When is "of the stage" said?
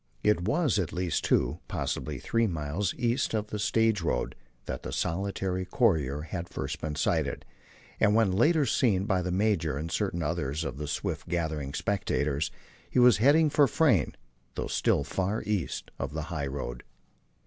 3.35-4.01